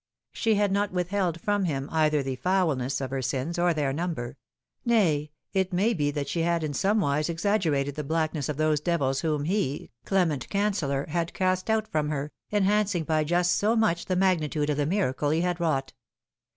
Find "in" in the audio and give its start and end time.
6.63-6.73